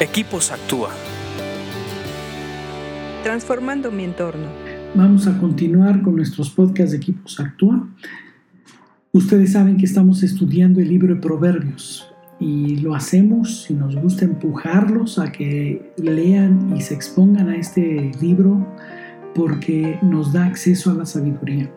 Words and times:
Equipos 0.00 0.50
Actúa. 0.50 0.90
Transformando 3.22 3.92
mi 3.92 4.02
entorno. 4.02 4.48
Vamos 4.92 5.28
a 5.28 5.38
continuar 5.38 6.02
con 6.02 6.16
nuestros 6.16 6.50
podcasts 6.50 6.90
de 6.90 6.96
Equipos 6.96 7.38
Actúa. 7.38 7.86
Ustedes 9.12 9.52
saben 9.52 9.76
que 9.76 9.84
estamos 9.84 10.24
estudiando 10.24 10.80
el 10.80 10.88
libro 10.88 11.14
de 11.14 11.20
Proverbios 11.20 12.12
y 12.40 12.78
lo 12.78 12.96
hacemos 12.96 13.70
y 13.70 13.74
nos 13.74 13.94
gusta 13.94 14.24
empujarlos 14.24 15.20
a 15.20 15.30
que 15.30 15.92
lean 15.96 16.76
y 16.76 16.80
se 16.80 16.94
expongan 16.94 17.50
a 17.50 17.56
este 17.56 18.10
libro 18.20 18.66
porque 19.32 20.00
nos 20.02 20.32
da 20.32 20.46
acceso 20.46 20.90
a 20.90 20.94
la 20.94 21.06
sabiduría. 21.06 21.72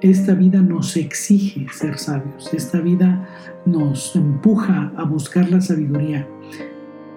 Esta 0.00 0.32
vida 0.32 0.62
nos 0.62 0.96
exige 0.96 1.66
ser 1.70 1.98
sabios, 1.98 2.48
esta 2.54 2.80
vida 2.80 3.28
nos 3.66 4.16
empuja 4.16 4.90
a 4.96 5.04
buscar 5.04 5.50
la 5.50 5.60
sabiduría 5.60 6.26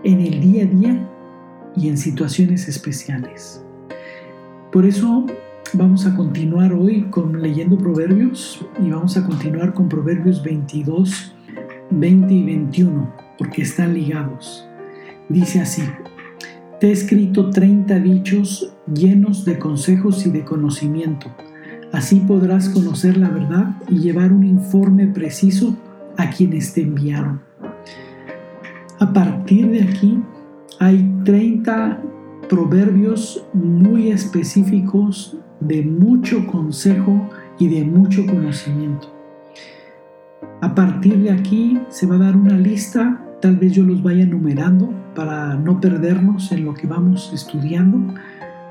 en 0.06 0.22
el 0.22 0.40
día 0.40 0.64
a 0.64 0.68
día 0.68 1.10
y 1.76 1.90
en 1.90 1.98
situaciones 1.98 2.68
especiales. 2.68 3.64
Por 4.72 4.86
eso 4.86 5.26
vamos 5.74 6.06
a 6.06 6.16
continuar 6.16 6.74
hoy 6.74 7.10
con 7.10 7.42
leyendo 7.42 7.76
Proverbios 7.76 8.64
y 8.84 8.92
vamos 8.92 9.18
a 9.18 9.26
continuar 9.26 9.74
con 9.74 9.90
Proverbios 9.90 10.44
22, 10.44 11.36
20 11.90 12.34
y 12.34 12.46
21, 12.46 13.14
porque 13.40 13.64
están 13.64 13.96
ligados. 13.96 14.68
Dice 15.28 15.60
así, 15.60 15.82
te 16.80 16.90
he 16.90 16.92
escrito 16.92 17.50
30 17.50 18.00
dichos 18.00 18.76
llenos 18.94 19.44
de 19.44 19.58
consejos 19.58 20.24
y 20.28 20.30
de 20.30 20.46
conocimiento. 20.46 21.36
Así 21.92 22.20
podrás 22.20 22.70
conocer 22.70 23.18
la 23.18 23.30
verdad 23.30 23.76
y 23.90 24.00
llevar 24.00 24.32
un 24.32 24.44
informe 24.44 25.08
preciso 25.08 25.76
a 26.16 26.30
quienes 26.30 26.74
te 26.74 26.84
enviaron. 26.84 27.42
A 29.00 29.12
partir 29.12 29.70
de 29.72 29.84
aquí 29.84 30.18
hay 30.80 31.12
30 31.26 32.02
proverbios 32.48 33.46
muy 33.54 34.10
específicos 34.10 35.38
de 35.60 35.84
mucho 35.84 36.48
consejo 36.48 37.30
y 37.60 37.68
de 37.68 37.84
mucho 37.84 38.26
conocimiento. 38.26 39.08
A 40.62 40.74
partir 40.74 41.18
de 41.24 41.32
aquí 41.32 41.78
se 41.90 42.08
va 42.08 42.16
a 42.16 42.20
dar 42.20 42.38
una 42.38 42.58
lista, 42.58 43.22
tal 43.42 43.58
vez 43.58 43.74
yo 43.74 43.84
los 43.84 44.02
vaya 44.02 44.26
numerando 44.26 44.94
para 45.14 45.56
no 45.56 45.82
perdernos 45.82 46.54
en 46.54 46.64
lo 46.64 46.74
que 46.74 46.88
vamos 46.88 47.32
estudiando, 47.34 48.14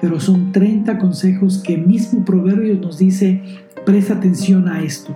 pero 0.00 0.20
son 0.20 0.52
30 0.52 0.98
consejos 0.98 1.62
que 1.62 1.76
mismo 1.76 2.24
Proverbios 2.24 2.80
nos 2.80 2.96
dice, 2.96 3.42
presta 3.84 4.14
atención 4.14 4.68
a 4.68 4.82
esto, 4.82 5.14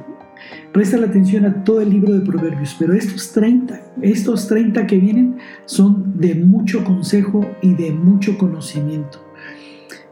Presta 0.72 0.96
la 0.96 1.06
atención 1.06 1.44
a 1.44 1.64
todo 1.64 1.80
el 1.80 1.91
libro 1.91 2.12
de 2.12 2.20
Proverbios, 2.20 2.77
pero 2.78 2.92
estos 2.92 3.32
30, 3.32 3.80
estos 4.02 4.46
30 4.48 4.86
que 4.86 4.98
vienen 4.98 5.38
son 5.64 6.18
de 6.20 6.34
mucho 6.34 6.84
consejo 6.84 7.48
y 7.62 7.74
de 7.74 7.92
mucho 7.92 8.36
conocimiento. 8.36 9.18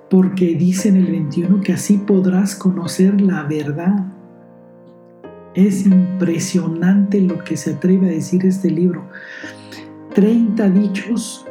Porque 0.08 0.54
dice 0.54 0.88
en 0.88 0.96
el 0.96 1.06
21 1.06 1.60
que 1.60 1.72
así 1.72 1.98
podrás 1.98 2.54
conocer 2.54 3.20
la 3.20 3.42
verdad. 3.42 4.12
Es 5.54 5.86
impresionante 5.86 7.20
lo 7.20 7.42
que 7.44 7.56
se 7.56 7.74
atreve 7.74 8.08
a 8.08 8.12
decir 8.12 8.44
este 8.46 8.70
libro. 8.70 9.08
30 10.14 10.70
dichos 10.70 11.44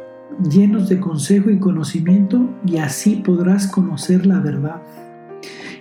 llenos 0.50 0.88
de 0.88 1.00
consejo 1.00 1.50
y 1.50 1.58
conocimiento 1.58 2.48
y 2.66 2.78
así 2.78 3.16
podrás 3.16 3.66
conocer 3.66 4.26
la 4.26 4.40
verdad. 4.40 4.82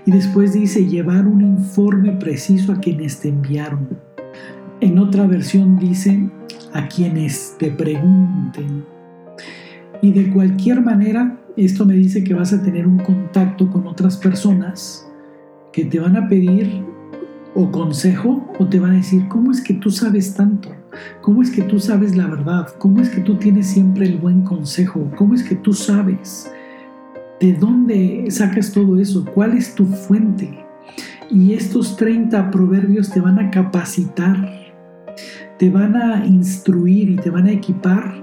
Y 0.06 0.12
después 0.12 0.54
dice 0.54 0.86
llevar 0.86 1.26
un 1.26 1.42
informe 1.42 2.12
preciso 2.14 2.72
a 2.72 2.80
quienes 2.80 3.20
te 3.20 3.30
enviaron. 3.30 3.90
En 4.80 5.00
otra 5.00 5.26
versión 5.26 5.78
dice 5.80 6.30
a 6.74 6.88
quienes 6.88 7.56
te 7.58 7.72
pregunten. 7.72 8.86
Y 10.02 10.12
de 10.12 10.30
cualquier 10.30 10.82
manera, 10.82 11.40
esto 11.58 11.86
me 11.86 11.96
dice 11.96 12.24
que 12.24 12.36
vas 12.36 12.54
a 12.54 12.62
tener 12.62 12.86
un 12.86 13.00
contacto 13.00 13.70
con 13.72 13.88
otras 13.88 14.18
personas 14.18 15.10
que 15.74 15.86
te 15.86 16.00
van 16.00 16.16
a 16.18 16.28
pedir 16.28 16.84
o 17.56 17.72
consejo 17.72 18.46
o 18.60 18.68
te 18.68 18.80
van 18.80 18.92
a 18.92 18.96
decir, 18.96 19.28
¿cómo 19.30 19.52
es 19.52 19.62
que 19.62 19.74
tú 19.74 19.90
sabes 19.90 20.36
tanto? 20.36 20.70
¿Cómo 21.22 21.42
es 21.42 21.50
que 21.50 21.64
tú 21.64 21.80
sabes 21.80 22.16
la 22.16 22.28
verdad? 22.28 22.68
¿Cómo 22.78 23.02
es 23.02 23.10
que 23.10 23.22
tú 23.22 23.38
tienes 23.38 23.68
siempre 23.68 24.06
el 24.06 24.18
buen 24.18 24.42
consejo? 24.42 25.10
¿Cómo 25.16 25.34
es 25.34 25.42
que 25.42 25.56
tú 25.56 25.74
sabes? 25.74 26.52
¿De 27.46 27.54
dónde 27.54 28.26
sacas 28.30 28.72
todo 28.72 29.00
eso? 29.00 29.24
¿Cuál 29.24 29.56
es 29.56 29.76
tu 29.76 29.86
fuente? 29.86 30.66
Y 31.30 31.54
estos 31.54 31.96
30 31.96 32.50
proverbios 32.50 33.12
te 33.12 33.22
van 33.22 33.38
a 33.38 33.52
capacitar, 33.52 34.36
te 35.60 35.70
van 35.70 35.96
a 35.96 36.26
instruir 36.26 37.12
y 37.12 37.16
te 37.18 37.30
van 37.30 37.46
a 37.46 37.52
equipar 37.52 38.16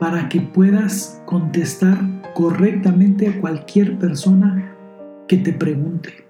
para 0.00 0.28
que 0.28 0.40
puedas 0.40 1.22
contestar 1.24 1.96
correctamente 2.34 3.28
a 3.28 3.40
cualquier 3.40 3.96
persona 3.96 4.74
que 5.28 5.36
te 5.36 5.52
pregunte. 5.52 6.24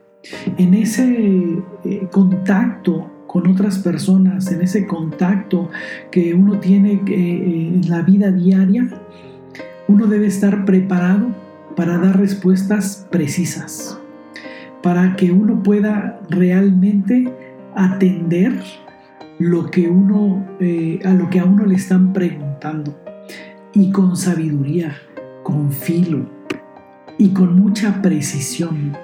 En 0.58 0.74
ese 0.74 1.62
eh, 1.84 2.08
contacto 2.12 3.10
con 3.26 3.46
otras 3.46 3.78
personas, 3.78 4.52
en 4.52 4.60
ese 4.60 4.86
contacto 4.86 5.70
que 6.10 6.34
uno 6.34 6.60
tiene 6.60 7.00
eh, 7.06 7.70
en 7.72 7.88
la 7.88 8.02
vida 8.02 8.30
diaria, 8.30 8.86
uno 9.88 10.06
debe 10.08 10.26
estar 10.26 10.66
preparado 10.66 11.43
para 11.76 11.98
dar 11.98 12.18
respuestas 12.18 13.06
precisas, 13.10 13.98
para 14.82 15.16
que 15.16 15.32
uno 15.32 15.62
pueda 15.62 16.20
realmente 16.30 17.32
atender 17.74 18.52
lo 19.38 19.70
que 19.70 19.88
uno, 19.88 20.46
eh, 20.60 21.00
a 21.04 21.12
lo 21.12 21.28
que 21.30 21.40
a 21.40 21.44
uno 21.44 21.66
le 21.66 21.74
están 21.74 22.12
preguntando 22.12 22.96
y 23.72 23.90
con 23.90 24.16
sabiduría, 24.16 24.96
con 25.42 25.72
filo 25.72 26.28
y 27.18 27.30
con 27.30 27.58
mucha 27.58 28.00
precisión. 28.02 28.96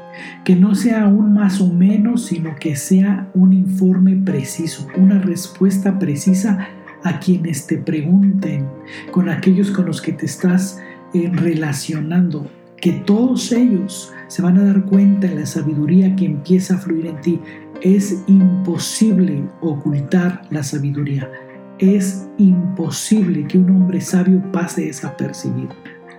Que 0.44 0.56
no 0.56 0.74
sea 0.74 1.06
un 1.06 1.34
más 1.34 1.60
o 1.60 1.72
menos, 1.72 2.26
sino 2.26 2.56
que 2.56 2.76
sea 2.76 3.30
un 3.34 3.52
informe 3.52 4.16
preciso, 4.16 4.86
una 4.96 5.18
respuesta 5.18 5.98
precisa 5.98 6.68
a 7.02 7.18
quienes 7.18 7.66
te 7.66 7.78
pregunten, 7.78 8.66
con 9.10 9.28
aquellos 9.28 9.70
con 9.70 9.86
los 9.86 10.02
que 10.02 10.12
te 10.12 10.26
estás 10.26 10.80
eh, 11.14 11.30
relacionando 11.32 12.50
que 12.80 12.92
todos 12.92 13.52
ellos 13.52 14.12
se 14.28 14.42
van 14.42 14.58
a 14.58 14.64
dar 14.64 14.84
cuenta 14.84 15.28
de 15.28 15.34
la 15.36 15.46
sabiduría 15.46 16.14
que 16.16 16.24
empieza 16.24 16.74
a 16.74 16.78
fluir 16.78 17.06
en 17.06 17.20
ti. 17.20 17.40
Es 17.82 18.22
imposible 18.26 19.44
ocultar 19.60 20.42
la 20.50 20.62
sabiduría. 20.62 21.30
Es 21.78 22.28
imposible 22.38 23.46
que 23.46 23.58
un 23.58 23.70
hombre 23.70 24.00
sabio 24.00 24.42
pase 24.52 24.86
desapercibido. 24.86 25.70